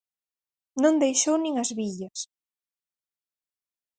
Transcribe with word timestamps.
Non 0.83 0.99
deixou 1.03 1.35
nin 1.39 1.55
as 1.63 1.71
billas. 1.79 2.17